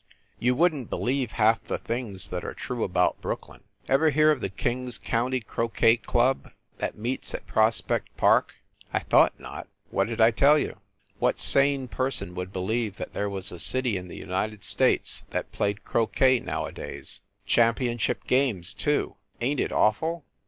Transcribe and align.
You 0.39 0.55
wouldn 0.55 0.85
t 0.85 0.89
believe 0.89 1.33
half 1.33 1.63
the 1.63 1.77
things 1.77 2.29
that 2.31 2.43
are 2.43 2.55
true 2.55 2.83
about 2.83 3.21
Brooklyn. 3.21 3.63
Ever 3.87 4.09
hear 4.09 4.31
of 4.31 4.41
the 4.41 4.49
"King 4.49 4.87
s 4.87 4.97
County 4.97 5.39
Croquet 5.41 5.97
Club" 5.97 6.49
that 6.79 6.97
meets 6.97 7.35
at 7.35 7.45
Prospect 7.45 8.17
Park? 8.17 8.55
I 8.91 8.97
thought 9.01 9.39
not. 9.39 9.67
What 9.91 10.07
did 10.07 10.19
I 10.19 10.31
tell 10.31 10.57
you? 10.57 10.79
What 11.19 11.37
sane 11.37 11.87
person 11.87 12.33
would 12.33 12.51
believe 12.51 12.95
that 12.97 13.13
there 13.13 13.29
was 13.29 13.51
a 13.51 13.59
city 13.59 13.95
in 13.95 14.07
the 14.07 14.17
United 14.17 14.63
States 14.63 15.23
that 15.29 15.51
played 15.51 15.83
croquet 15.85 16.39
nowadays? 16.39 17.21
Championship 17.45 18.23
games, 18.25 18.73
too. 18.73 19.17
Ain 19.39 19.57
t 19.57 19.63
it 19.65 19.71
awful? 19.71 20.25